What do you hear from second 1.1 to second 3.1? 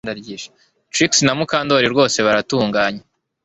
na Mukandoli rwose baratunganye